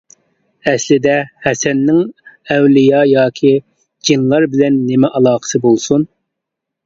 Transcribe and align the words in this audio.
ئەسلىدە 0.69 1.15
ھەسەننىڭ 1.47 1.99
ئەۋلىيا 2.55 3.03
ياكى 3.09 3.53
جىنلار 4.09 4.49
بىلەن 4.55 4.79
نېمە 4.89 5.15
ئالاقىسى 5.19 5.61
بولسۇن. 5.67 6.09